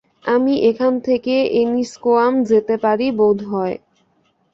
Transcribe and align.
আমি 0.25 0.53
এখান 0.69 0.93
থেকে 1.07 1.33
এনিস্কোয়াম 1.59 2.33
যেতে 2.49 2.75
পারি 2.83 3.07
বোধ 3.19 3.37
হয়। 3.51 3.75